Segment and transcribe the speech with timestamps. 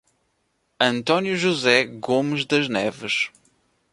[0.79, 3.29] Antônio José Gomes Das Neves